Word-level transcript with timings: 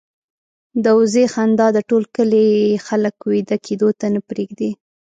د 0.83 0.85
وزې 0.99 1.25
خندا 1.33 1.67
د 1.73 1.79
ټول 1.89 2.03
کلي 2.15 2.45
خلک 2.87 3.15
وېده 3.29 3.57
کېدو 3.65 3.89
ته 3.99 4.05
نه 4.13 4.21
پرېږدي. 4.29 4.71